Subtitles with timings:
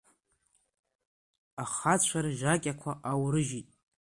[1.63, 3.67] Ахацәа ржакьақәа аурыжьит…